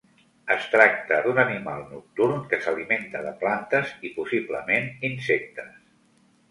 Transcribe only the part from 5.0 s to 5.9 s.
insectes.